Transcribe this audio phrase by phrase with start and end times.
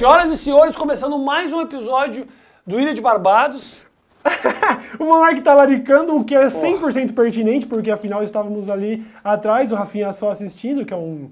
[0.00, 2.26] Senhoras e senhores, começando mais um episódio
[2.66, 3.84] do Ilha de Barbados.
[4.98, 9.74] o Monark tá laricando, o que é 100% pertinente, porque afinal estávamos ali atrás, o
[9.74, 11.30] Rafinha só assistindo, que é um,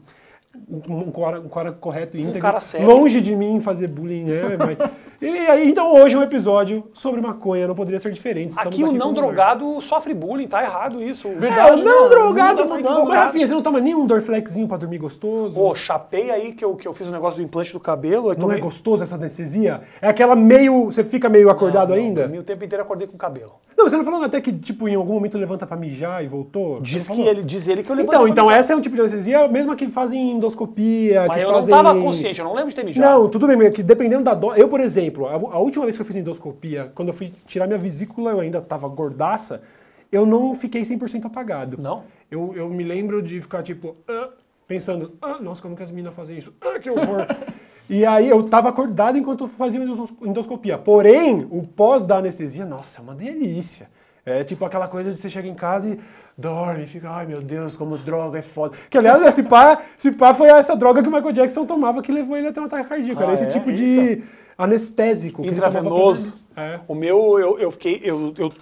[0.69, 2.43] um, um, cara, um cara correto e íntegro.
[2.43, 2.87] cara sério.
[2.87, 4.43] Longe de mim fazer bullying, né?
[4.59, 4.91] Mas,
[5.21, 8.51] e aí, então hoje um episódio sobre maconha, não poderia ser diferente.
[8.51, 11.27] Estamos Aqui o não o drogado sofre bullying, tá errado isso.
[11.27, 14.77] É, o não, drogado, não mas, mudando, mas, Rafinha, você não toma nenhum Dorflexinho pra
[14.77, 15.59] dormir gostoso?
[15.59, 18.29] Pô, chapei aí que eu, que eu fiz o negócio do implante do cabelo.
[18.29, 19.83] não tomei- é gostoso essa anestesia?
[20.01, 20.85] É aquela meio.
[20.85, 22.23] Você fica meio acordado Não, ainda?
[22.23, 23.55] dormi o tempo inteiro acordei com cabelo.
[23.77, 26.81] Não, você não falou até que, tipo, em algum momento levanta pra mijar e voltou?
[26.81, 29.01] Diz que ele, diz ele que eu levantei Então, então essa é um tipo de
[29.01, 31.75] anestesia, a mesma que fazem endoscopia, Mas que eu não fazem...
[31.75, 33.09] tava consciente, eu não lembro de ter mijado.
[33.09, 34.61] Não, tudo bem, mas é que dependendo da dose...
[34.61, 37.67] Eu, por exemplo, a, a última vez que eu fiz endoscopia, quando eu fui tirar
[37.67, 39.63] minha vesícula, eu ainda tava gordaça,
[40.11, 41.77] eu não fiquei 100% apagado.
[41.81, 42.05] Não?
[42.31, 44.29] Eu, eu me lembro de ficar, tipo, ah,
[44.67, 46.53] pensando, ah, nossa, como que as meninas fazem isso?
[46.61, 47.27] Ah, que horror!
[47.91, 50.77] E aí eu tava acordado enquanto eu fazia endos- endoscopia.
[50.77, 53.89] Porém, o pós da anestesia, nossa, é uma delícia.
[54.27, 55.99] É tipo aquela coisa de você chega em casa e
[56.37, 58.77] dorme, fica, ai meu Deus, como droga é foda.
[58.91, 62.13] Que aliás, esse pá, esse pá foi essa droga que o Michael Jackson tomava que
[62.13, 63.23] levou ele até um ataque cardíaco.
[63.23, 63.47] Era Ah, esse é?
[63.47, 64.23] tipo de
[64.59, 65.47] anestésico.
[65.47, 66.39] Intravenoso.
[66.57, 66.81] É.
[66.89, 68.01] O meu, eu, eu fiquei.
[68.05, 68.53] Eu, eu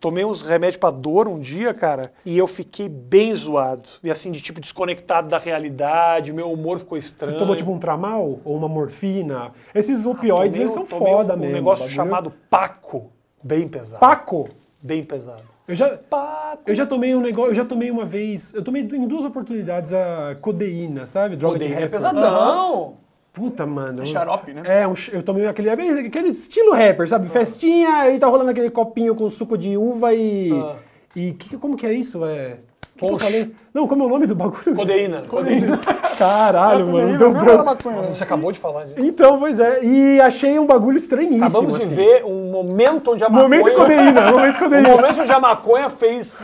[0.00, 3.88] tomei uns remédios pra dor um dia, cara, e eu fiquei bem zoado.
[4.02, 7.34] E assim, de tipo, desconectado da realidade, meu humor ficou estranho.
[7.34, 9.52] Você tomou tipo um tramal ou uma morfina?
[9.74, 11.52] Esses opioides, Tomei eles são foda um, mesmo.
[11.52, 13.12] Um negócio bagulho- chamado Paco.
[13.42, 14.00] Bem pesado.
[14.00, 14.48] Paco.
[14.82, 15.42] Bem pesado.
[15.66, 16.62] Eu já, Paco.
[16.66, 19.92] eu já tomei um negócio, eu já tomei uma vez, eu tomei em duas oportunidades
[19.92, 21.36] a codeína, sabe?
[21.36, 21.98] Droga Codeína de é rapper.
[22.00, 22.96] pesadão.
[23.38, 24.04] Puta, mano.
[24.04, 24.62] xarope, né?
[24.64, 27.28] É, um, eu tomei aquele, aquele estilo rapper, sabe?
[27.28, 30.50] Festinha, aí tá rolando aquele copinho com suco de uva e...
[30.52, 30.74] Ah.
[31.14, 32.24] E que, como que é isso?
[32.24, 32.56] É...
[32.96, 33.52] Que, que eu falei?
[33.72, 34.74] Não, como é o nome do bagulho?
[34.74, 35.22] Codeína.
[35.30, 35.78] Codeína.
[36.18, 36.98] Caralho, mano.
[36.98, 37.90] Codeína, deu é branco.
[38.12, 38.96] você acabou de falar disso.
[38.98, 39.84] Então, pois é.
[39.84, 41.94] E achei um bagulho estranhíssimo, Acabamos de assim.
[41.94, 43.48] ver um momento onde a maconha...
[43.48, 44.88] Momento codeína, momento O codeína.
[44.88, 46.34] momento onde a maconha fez...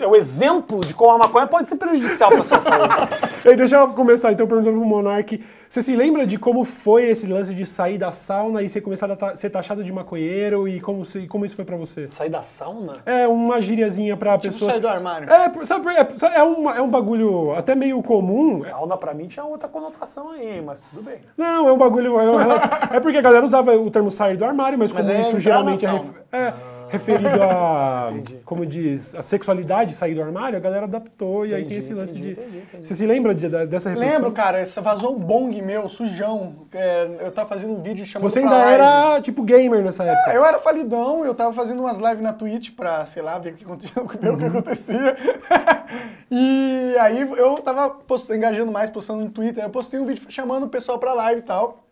[0.00, 3.08] É o exemplo de como a maconha pode ser prejudicial pra sua saúde.
[3.44, 5.42] Ei, deixa eu começar então perguntando pro Monark.
[5.68, 9.08] Você se lembra de como foi esse lance de sair da sauna e ser começar
[9.10, 12.08] a ta- ser taxado de maconheiro e como, se- como isso foi pra você?
[12.08, 12.94] Sair da sauna?
[13.06, 14.72] É uma gíriazinha pra Tipo, pessoa.
[14.72, 15.28] sair do armário.
[15.32, 18.58] É, sabe, é, é, uma- é um bagulho até meio comum.
[18.60, 21.18] Sauna pra mim tinha outra conotação aí, mas tudo bem.
[21.38, 22.18] Não, é um bagulho.
[22.18, 22.36] É, um
[22.96, 25.38] é porque a galera usava o termo sair do armário, mas, Mas como é isso
[25.38, 26.18] geralmente é, na ref- sauna.
[26.32, 26.52] é
[26.90, 28.12] referido a.
[28.44, 32.12] Como diz, a sexualidade sair do armário, a galera adaptou e aí tem esse lance
[32.12, 32.40] entendi, de.
[32.40, 32.86] entendi, entendi.
[32.88, 34.18] Você se lembra de- dessa repercussão?
[34.18, 36.54] Lembro, cara, você vazou um bong meu, sujão.
[36.72, 38.74] É, eu tava fazendo um vídeo chamando Você pra ainda live.
[38.82, 40.30] era tipo gamer nessa época.
[40.32, 43.52] É, Eu era falidão, eu tava fazendo umas lives na Twitch pra, sei lá, ver
[43.52, 43.90] o que acontecia.
[44.20, 45.16] Ver o que acontecia.
[46.30, 49.62] e aí eu tava post- engajando mais, postando no Twitter.
[49.64, 51.84] Eu postei um vídeo chamando o pessoal pra live e tal.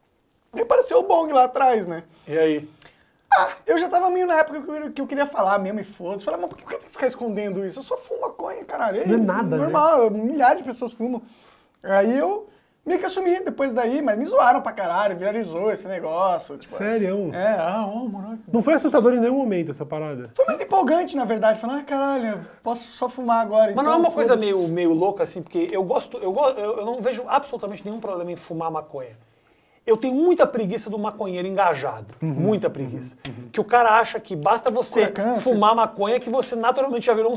[0.54, 2.04] E apareceu o Bong lá atrás, né?
[2.26, 2.69] E aí?
[3.33, 5.84] Ah, eu já tava meio na época que eu, que eu queria falar mesmo e
[5.84, 6.25] foda-se.
[6.25, 7.78] Falei, mas por que eu tenho que ficar escondendo isso?
[7.78, 9.06] Eu só fumo maconha, caralho.
[9.06, 9.62] Não é nada, né?
[9.65, 11.21] Normal, milhares de pessoas fumam.
[11.83, 12.49] Aí eu
[12.87, 16.56] meio que assumi depois daí, mas me zoaram pra caralho, viralizou esse negócio.
[16.56, 17.31] Tipo, Sério?
[17.34, 18.44] É, ah, ô, moleque.
[18.50, 20.31] Não foi assustador em nenhum momento essa parada.
[20.34, 21.60] Foi mais empolgante, na verdade.
[21.60, 23.75] Falando, ah, caralho, posso só fumar agora.
[23.75, 26.49] Mas não é então uma coisa meio, meio louca, assim, porque eu gosto, eu, go-
[26.49, 29.19] eu eu não vejo absolutamente nenhum problema em fumar maconha.
[29.88, 32.09] Eu tenho muita preguiça do maconheiro engajado.
[32.21, 33.16] Muita preguiça.
[33.50, 35.10] Que o cara acha que basta você
[35.41, 37.37] fumar maconha que você naturalmente já virou um.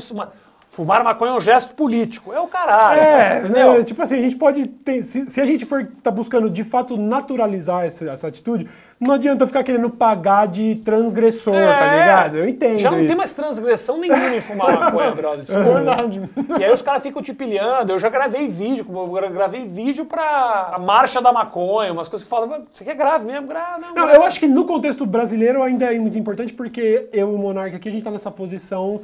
[0.72, 2.32] Uma, fumar maconha é um gesto político.
[2.32, 3.00] É o caralho.
[3.00, 3.74] É, entendeu?
[3.78, 5.02] né, tipo assim, a gente pode ter.
[5.02, 8.68] Se, se a gente for tá buscando de fato naturalizar essa, essa atitude,
[8.98, 12.00] não adianta eu ficar querendo pagar de transgressor, tá É.
[12.00, 12.38] ligado?
[12.38, 12.78] Eu entendo.
[12.78, 13.08] Já não isso.
[13.08, 15.38] tem mais transgressão nenhuma em fumar maconha, brother.
[15.44, 16.58] Desculpa.
[16.58, 17.92] E aí os caras ficam te pilhando.
[17.92, 22.30] Eu já gravei vídeo, eu gravei vídeo pra a marcha da maconha, umas coisas que
[22.30, 23.46] falam, "Mas você quer grave mesmo?
[23.46, 23.88] Grave, não.
[23.88, 27.34] Não, grave." eu acho que no contexto brasileiro ainda é muito importante porque eu e
[27.34, 29.02] o Monark aqui, a gente tá nessa posição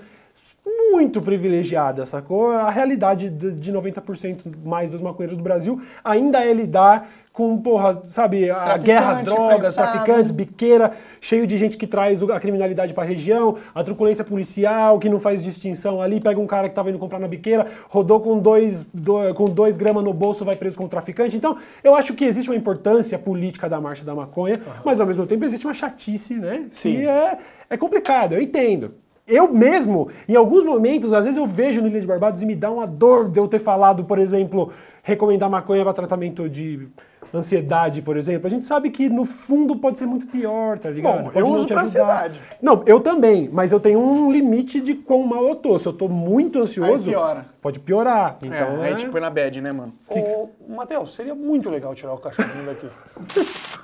[0.92, 2.50] muito privilegiada, sacou?
[2.50, 8.02] A realidade de de 90% mais dos maconheiros do Brasil ainda é lidar com, porra,
[8.06, 9.92] sabe, a Traficante, guerra às drogas, prensado.
[9.92, 10.90] traficantes, biqueira,
[11.20, 15.44] cheio de gente que traz a criminalidade pra região, a truculência policial, que não faz
[15.44, 19.32] distinção ali, pega um cara que tava indo comprar na biqueira, rodou com dois, do-
[19.34, 21.36] com dois gramas no bolso, vai preso como traficante.
[21.36, 25.24] Então, eu acho que existe uma importância política da marcha da maconha, mas ao mesmo
[25.24, 26.64] tempo existe uma chatice, né?
[26.72, 26.96] Sim.
[26.96, 27.38] Que é,
[27.70, 28.94] é complicado, eu entendo.
[29.28, 32.56] Eu mesmo, em alguns momentos, às vezes eu vejo no Ilha de Barbados e me
[32.56, 34.72] dá uma dor de eu ter falado, por exemplo,
[35.02, 36.88] recomendar maconha para tratamento de
[37.32, 38.46] ansiedade, por exemplo.
[38.46, 41.18] A gente sabe que no fundo pode ser muito pior, tá ligado?
[41.18, 42.40] Bom, Pode eu não uso te pra ansiedade.
[42.62, 45.78] Não, eu também, mas eu tenho um limite de quão mal eu tô.
[45.78, 47.46] Se eu tô muito ansioso, Aí piora.
[47.60, 48.38] pode piorar.
[48.42, 49.92] Então, é, aí é- tipo é na bad, né, mano?
[50.08, 52.88] Ô, Matheus, seria muito legal tirar o cachorrinho daqui.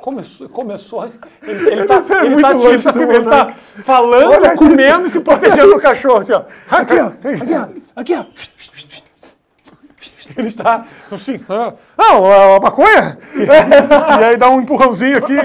[0.00, 1.04] Começou, começou.
[1.42, 5.10] Ele, ele tá, É ele muito tá, tipo, assim, ele tá falando, Olha comendo e
[5.10, 6.44] se protegendo do cachorro, assim, ó.
[6.70, 8.24] Aqui, ó, aqui, ó, aqui, ó.
[10.36, 10.84] Ele tá
[11.14, 13.18] assim, ah, não, a maconha?
[14.20, 15.36] e aí dá um empurrãozinho aqui.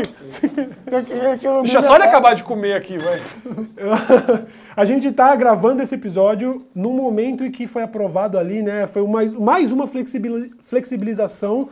[1.62, 3.22] Deixa só ele acabar de comer aqui, vai.
[4.76, 8.88] A gente tá gravando esse episódio no momento em que foi aprovado ali, né?
[8.88, 11.70] Foi mais, mais uma flexibili- flexibilização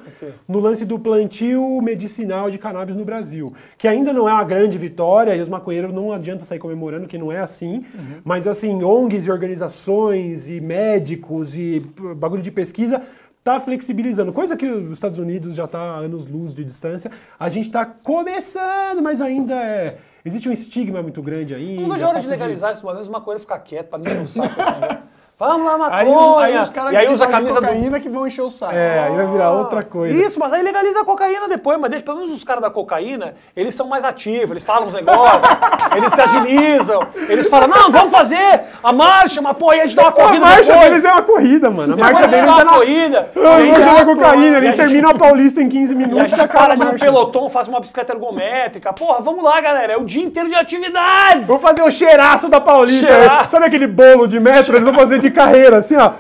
[0.47, 3.53] no lance do plantio medicinal de cannabis no Brasil.
[3.75, 7.17] Que ainda não é uma grande vitória, e os maconheiros não adianta sair comemorando que
[7.17, 7.83] não é assim.
[8.23, 11.81] Mas assim, ONGs e organizações e médicos e
[12.15, 13.01] bagulho de pesquisa
[13.43, 17.11] tá flexibilizando, coisa que os Estados Unidos já tá a anos luz de distância.
[17.39, 21.81] A gente tá começando, mas ainda é existe um estigma muito grande ainda.
[21.81, 24.05] Não vejo a hora de legalizar isso uma vez, o maconheiro ficar quieto pra não
[24.05, 25.03] encher o saco.
[25.41, 26.27] Vamos lá, Aí maconha.
[26.37, 28.49] os, aí os caras e aí usa a camisa do cocaína que vão encher o
[28.49, 28.75] saco.
[28.75, 30.13] É, aí vai virar outra coisa.
[30.23, 33.33] Isso, mas aí legaliza a cocaína depois, mas deixa, pelo menos os caras da cocaína,
[33.55, 35.43] eles são mais ativos, eles falam os negócios,
[35.97, 39.95] eles se agilizam, eles falam, não, vamos fazer a marcha, mas pô, aí a gente
[39.95, 40.89] dá uma A corrida marcha depois.
[40.89, 41.93] deles é uma corrida, mano.
[41.93, 43.31] A Depois marcha a gente deles é uma na corrida.
[43.41, 45.97] A marcha já- da cocaína, a eles gente- terminam a Paulista em 15 E a
[45.97, 48.93] minutos e gente acaba para a ali no pelotão, faz uma bicicleta ergométrica.
[48.93, 49.93] Porra, vamos lá, galera.
[49.93, 51.47] É o dia inteiro de atividades.
[51.47, 53.07] Vou fazer o cheiraço da Paulista.
[53.07, 53.49] Cheiraço.
[53.49, 54.75] Sabe aquele bolo de metro?
[54.75, 56.13] Eles vão fazer de carreira, assim, ó.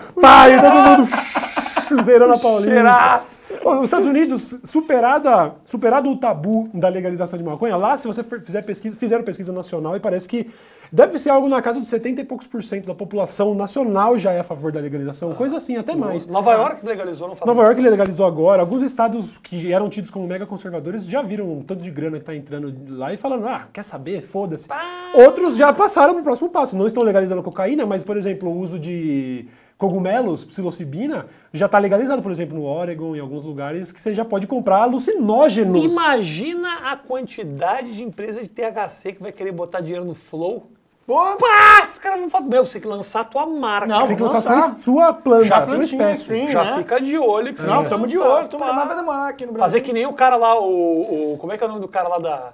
[0.47, 1.07] E todo mundo
[2.03, 2.71] zerando a Paulista.
[2.71, 3.41] Cheiraço.
[3.65, 8.61] Os Estados Unidos, superada, superado o tabu da legalização de maconha, lá, se você fizer
[8.63, 10.49] pesquisa, fizeram pesquisa nacional e parece que
[10.91, 14.31] deve ser algo na casa dos 70 e poucos por cento da população nacional já
[14.33, 16.27] é a favor da legalização, coisa assim, até mais.
[16.27, 18.61] Nova York legalizou, não faz Nova York legalizou agora.
[18.61, 22.25] Alguns estados que eram tidos como mega conservadores já viram um tanto de grana que
[22.25, 24.21] tá entrando lá e falando, ah, quer saber?
[24.21, 24.67] Foda-se.
[25.13, 26.77] Outros já passaram pro próximo passo.
[26.77, 29.47] Não estão legalizando cocaína, mas, por exemplo, o uso de
[29.77, 34.23] cogumelos, psilocibina, já está legalizado, por exemplo, no Oregon, em alguns lugares, que você já
[34.23, 35.91] pode comprar alucinógenos.
[35.91, 40.69] Imagina a quantidade de empresas de THC que vai querer botar dinheiro no Flow.
[41.37, 41.45] Pô,
[42.01, 43.87] caras vão falar, meu, você tem que lançar a tua marca.
[43.87, 44.75] Não, Tem que lançar sua, lançar.
[44.77, 46.23] sua planta, Já sua espécie.
[46.25, 46.51] sim.
[46.51, 46.77] Já né?
[46.77, 47.53] fica de olho.
[47.53, 48.47] Que não, tamo de olho.
[48.47, 49.67] Tamo, mas vai demorar aqui no Brasil.
[49.67, 51.87] Fazer que nem o cara lá, o, o- Como é que é o nome do
[51.87, 52.53] cara lá da.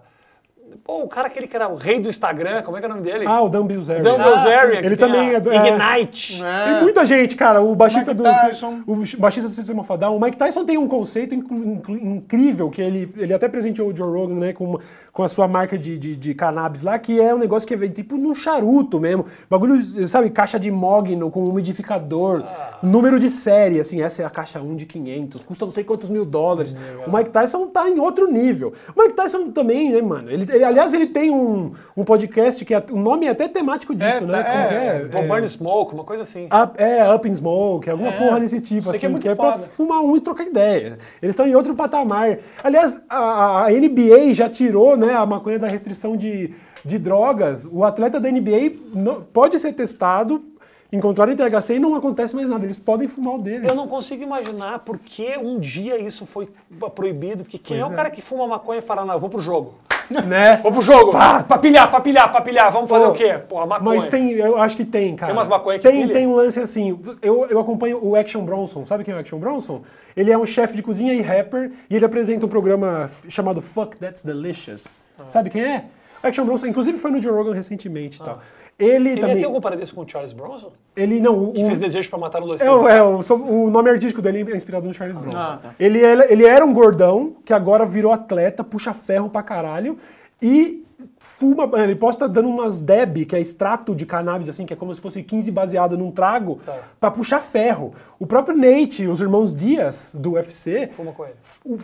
[0.87, 2.93] Pô, o cara aquele que era o rei do Instagram, como é que é o
[2.93, 3.25] nome dele?
[3.27, 4.03] Ah, o Dan Bilzerian.
[4.03, 5.67] Dan Ah, Bilzerian, Ele também a é do- é.
[5.67, 6.41] Ignite.
[6.41, 6.63] É.
[6.71, 7.61] Tem muita gente, cara.
[7.61, 8.81] O baixista Mike do Tyson.
[8.87, 13.33] o baixista do Sistema Fadal, o Mike Tyson tem um conceito incrível que ele, ele
[13.33, 14.79] até presenteou o Joe Rogan, né, com, uma-
[15.11, 17.89] com a sua marca de, de, de cannabis lá, que é um negócio que vem
[17.89, 19.25] tipo no charuto mesmo.
[19.49, 22.43] Bagulho, sabe, caixa de mogno com umidificador,
[22.81, 26.09] número de série, assim, essa é a caixa 1 de 500, custa não sei quantos
[26.09, 26.75] mil dólares.
[27.05, 28.73] O Mike Tyson tá em outro nível.
[28.95, 30.29] O Mike Tyson também, né, mano?
[30.31, 33.95] Ele, ele- aliás, ele tem um, um podcast que é- o nome é até temático
[33.95, 34.43] disso, É, né?
[34.43, 36.45] tá- Como que é, Pô, Burn Smoke, uma coisa assim.
[36.45, 39.35] Up, é, Up in Smoke, alguma É, porra desse tipo, assim, é muito que é
[39.35, 39.63] pra foda.
[39.67, 40.97] fumar um e trocar ideia.
[41.21, 42.37] Eles estão em outro patamar.
[42.63, 46.53] Aliás, a, a NBA já tirou né, a maconha da restrição de,
[46.85, 47.67] de drogas.
[47.71, 50.43] O atleta da NBA não- pode ser testado,
[50.91, 52.63] encontrar em THC e não acontece mais nada.
[52.65, 53.67] Eles podem fumar o deles.
[53.69, 56.47] Eu não consigo imaginar por que um dia isso foi
[56.95, 57.95] proibido, porque quem é Pois o é.
[57.97, 59.73] cara que fuma maconha e fala, não, eu vou pro jogo.
[60.27, 60.57] Né?
[60.63, 63.39] Vou pro jogo, pra pilhar, pra pilhar, pra pilhar, vamos fazer Pô, o quê?
[63.47, 63.99] Porra, maconha.
[63.99, 65.31] Mas tem, eu acho que tem, cara.
[65.31, 66.13] Tem umas maconha que tem, pilha?
[66.13, 66.99] tem um lance assim.
[67.21, 68.85] Eu, eu acompanho o Action Bronson.
[68.85, 69.81] Sabe quem é o Action Bronson?
[70.15, 73.97] Ele é um chefe de cozinha e rapper e ele apresenta um programa chamado Fuck
[73.97, 74.99] That's Delicious.
[75.19, 75.23] Ah.
[75.27, 75.85] Sabe quem é?
[76.23, 78.39] O Action Bronson, inclusive foi no Joe Rogan recentemente e tal.
[78.79, 79.35] Ele, Ele também.
[79.37, 80.71] tem algum parentesco com o Charles Bronson?
[80.95, 81.49] Ele não.
[81.49, 83.19] O, Que o- fez Desejo pra Matar um dois é, o- é, o,
[83.65, 85.37] o nome artístico dele é inspirado no Charles Bronson.
[85.37, 85.75] Ah, tá.
[85.79, 89.97] ele, é- ele era um gordão que agora virou atleta, puxa ferro pra caralho
[90.41, 90.83] e
[91.19, 91.69] fuma.
[91.83, 95.01] Ele posta dando umas deb, que é extrato de cannabis, assim, que é como se
[95.01, 96.75] fosse 15 baseado num trago, Tá.
[96.99, 97.93] pra puxar ferro.
[98.19, 100.89] O próprio Nate, os irmãos Dias do UFC.
[100.93, 101.33] Fuma com ele.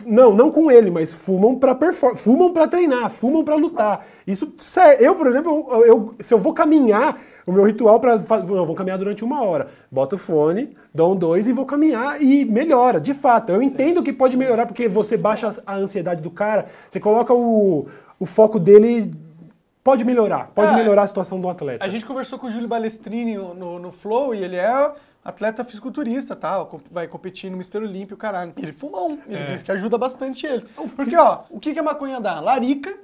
[0.06, 4.06] Não, não com ele, mas fumam pra perform fumam para treinar, fumam pra lutar.
[4.26, 4.52] Isso,
[4.98, 8.74] eu, por exemplo, eu, eu- se eu vou caminhar, o meu ritual para eu vou
[8.74, 12.98] caminhar durante uma hora, boto o fone, dou um dois e vou caminhar e melhora,
[13.00, 13.52] de fato.
[13.52, 17.86] Eu entendo que pode melhorar porque você baixa a ansiedade do cara, você coloca o,
[18.18, 19.12] o foco dele,
[19.82, 21.84] pode melhorar, pode É, melhorar a situação do atleta.
[21.84, 24.92] A gente conversou com o Júlio Balestrini no, no, no Flow e ele é
[25.24, 26.66] atleta fisiculturista, tá?
[26.90, 28.52] Vai competir no Mister Olímpio, caralho.
[28.56, 29.18] Ele fuma um.
[29.26, 29.44] Ele É.
[29.46, 30.64] diz que ajuda bastante ele.
[30.94, 32.40] Porque, ó, o que, que a maconha dá?
[32.40, 32.94] Larica.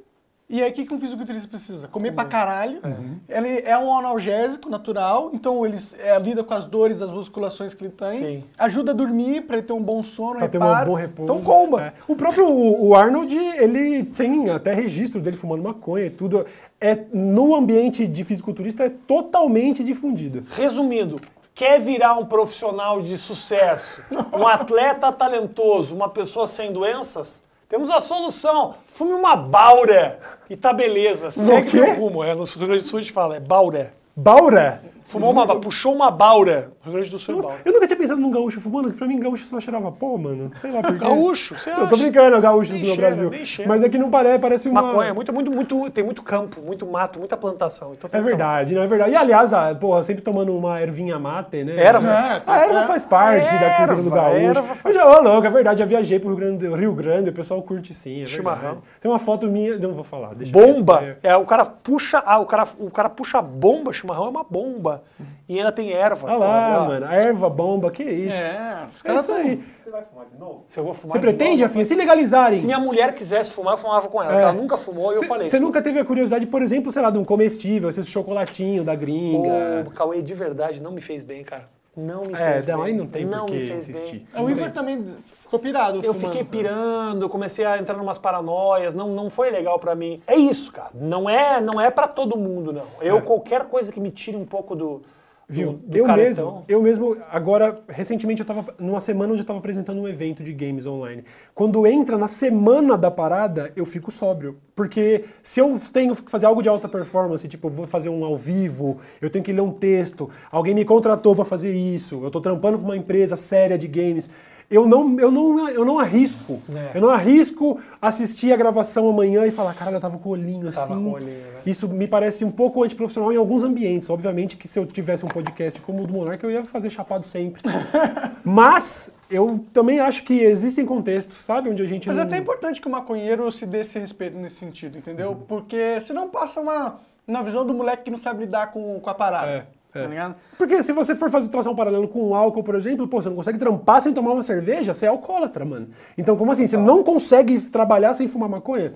[0.52, 1.87] E aí, o que, que um fisiculturista precisa?
[1.87, 2.80] Comer pra caralho.
[3.28, 7.85] Ele é um analgésico natural, então ele é, lida com as dores das musculações que
[7.85, 8.19] ele tem.
[8.19, 8.45] Sim.
[8.59, 10.90] Ajuda a dormir, pra ele ter um bom sono, Pra ter um reparo.
[10.90, 11.33] bom repouso.
[11.33, 11.83] Então, comba.
[11.83, 11.92] É.
[12.09, 16.45] O próprio o o Arnold, ele tem até registro dele fumando maconha e tudo.
[16.80, 20.45] É, no ambiente de fisiculturista é totalmente difundido.
[20.57, 21.21] Resumindo,
[21.54, 24.02] quer virar um profissional de sucesso,
[24.37, 28.74] um atleta talentoso, uma pessoa sem doenças, Temos a solução.
[28.94, 30.18] Fume uma baura
[30.50, 31.30] e tá beleza.
[31.30, 32.24] Segue meu rumo.
[32.24, 33.94] É, no Rio Grande do Sul a gente fala, é baura.
[34.16, 34.82] Baura?
[35.11, 36.71] Fumou uma, puxou uma baura.
[36.85, 39.09] Rio Grande do Sul é Nossa, eu nunca tinha pensado num gaúcho fumando, que pra
[39.09, 40.52] mim gaúcho só cheirava pó, mano.
[40.55, 40.99] Sei lá por quê.
[40.99, 41.81] Gaúcho, você acha?
[41.81, 43.67] Eu tô brincando, é gaúcho Nem do meu cheira, Brasil.
[43.67, 44.81] Mas é que não parece, parece uma...
[44.81, 47.93] Maconha, muito, muito, muito, tem muito campo, muito mato, muita plantação.
[47.93, 49.11] Então É verdade, não é verdade.
[49.11, 51.76] E aliás, a, porra, sempre tomando uma ervinha mate, né?
[51.83, 52.09] Erva.
[52.09, 52.87] É, A erva é.
[52.87, 54.59] faz parte da cultura do Erva, gaúcho.
[54.61, 57.33] erva Eu já, ô louco, é verdade, já viajei pro Rio Grande, Rio Grande o
[57.33, 58.61] pessoal curte sim, é Chimarrão.
[58.61, 58.81] verdade.
[59.00, 61.02] Tem uma foto minha, não vou falar, Bomba.
[61.02, 64.29] isso É, o cara puxa, ah, o cara, o cara puxa a bomba, chimarrão é
[64.29, 65.00] uma bomba.
[65.49, 66.28] E ainda tem erva.
[66.28, 68.37] aí- Olha lá, mano, a erva bomba, que isso.
[68.37, 69.62] É, os É caras tão- aí.
[69.85, 70.64] Você vai fumar de novo?
[70.69, 71.62] Se eu vou fumar Você de pretende, novo?
[71.62, 72.59] Rafinha, se legalizarem?
[72.61, 74.38] Se minha mulher quisesse fumar, eu fumava com ela.
[74.38, 74.42] É.
[74.42, 75.49] Ela nunca fumou e eu falei.
[75.49, 78.95] Você nunca teve a curiosidade, por exemplo, sei lá, de um comestível, esses chocolatinho da
[78.95, 79.85] gringa.
[79.87, 81.69] O Cauê, de verdade, não me fez bem, cara.
[81.97, 82.82] Não me É, fez bem.
[82.82, 84.18] aí não tem não por me que insistir.
[84.20, 84.26] bem.
[84.32, 86.20] É, O Iver também ficou pirado Eu fumando.
[86.32, 90.23] fiquei pirando, eu comecei a entrar numas paranoias, não, não foi legal pra mim.
[90.26, 90.90] É isso, cara.
[90.94, 92.85] Não é, não é para todo mundo, não.
[93.00, 95.02] Eu, qualquer coisa que me tire um pouco do.
[95.50, 95.73] Viu?
[95.73, 99.47] do, do eu caretão- mesmo, eu mesmo, agora, recentemente eu tava numa semana onde eu
[99.47, 101.25] tava apresentando um evento de games online.
[101.54, 104.59] Quando entra na semana da parada, eu fico sóbrio.
[104.76, 108.25] Porque se eu tenho que fazer algo de alta performance, tipo, eu vou fazer um
[108.25, 112.30] ao vivo, eu tenho que ler um texto, alguém me contratou pra fazer isso, eu
[112.30, 114.30] tô trampando com uma empresa séria de games.
[114.70, 116.62] Eu não, eu não, eu não arrisco.
[116.72, 116.96] É.
[116.96, 120.68] Eu não arrisco assistir a gravação amanhã e falar, caralho, eu tava com o olhinho
[120.68, 120.78] assim.
[120.78, 121.60] Tava com o olhinho, né?
[121.66, 124.08] Isso me parece um pouco antiprofissional em alguns ambientes.
[124.08, 127.26] Obviamente que se eu tivesse um podcast como o do Monark, eu ia fazer chapado
[127.26, 127.60] sempre.
[128.44, 131.68] Mas eu também acho que existem contextos, sabe?
[131.68, 132.28] Onde a gente Mas é não...
[132.28, 135.30] até importante que o maconheiro se dê esse respeito nesse sentido, entendeu?
[135.30, 135.40] Uhum.
[135.48, 136.96] Porque senão passa uma,
[137.26, 139.50] uma visão do moleque que não sabe lidar com, com a parada.
[139.50, 140.02] É, é.
[140.02, 140.37] Tá ligado?
[140.56, 143.59] Porque se você for fazer tração paralelo com álcool, por exemplo, pô, você não consegue
[143.59, 145.88] trampar sem tomar uma cerveja, você é alcoólatra, mano.
[146.16, 146.66] Então, como assim?
[146.66, 148.92] Você não consegue trabalhar sem fumar maconha?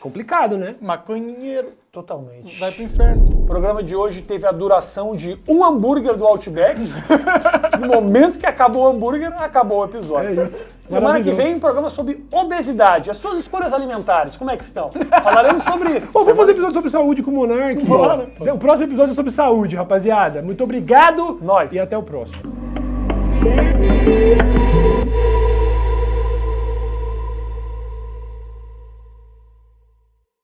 [0.00, 0.76] Complicado, né?
[0.80, 2.60] Maconheiro Totalmente.
[2.60, 3.24] vai pro inferno.
[3.32, 6.80] O programa de hoje teve a duração de um hambúrguer do Outback.
[7.80, 10.40] no momento que acabou o hambúrguer, acabou o episódio.
[10.40, 10.78] É isso.
[10.86, 13.10] Semana que vem, programa sobre obesidade.
[13.10, 14.90] As suas escolhas alimentares, como é que estão?
[15.22, 16.12] Falaremos sobre isso.
[16.12, 17.84] Vamos fazer episódio sobre saúde com o Monark.
[17.84, 18.28] Bora.
[18.40, 20.42] O próximo episódio é sobre saúde, rapaziada.
[20.42, 21.38] Muito obrigado.
[21.42, 21.72] Nós.
[21.72, 22.42] E até o próximo.